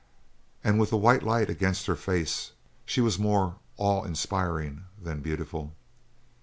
And 0.63 0.79
with 0.79 0.89
the 0.89 0.97
white 0.97 1.21
light 1.21 1.47
against 1.47 1.85
her 1.85 1.95
face 1.95 2.53
she 2.87 3.01
was 3.01 3.19
more 3.19 3.57
awe 3.77 4.03
inspiring 4.03 4.85
than 4.99 5.21
beautiful. 5.21 5.75